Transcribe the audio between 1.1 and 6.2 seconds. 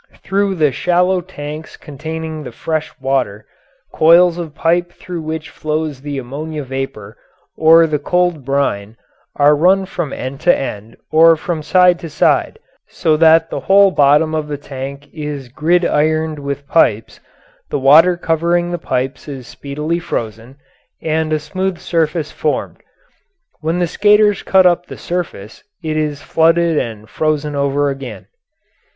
tanks containing the fresh water coils of pipe through which flows the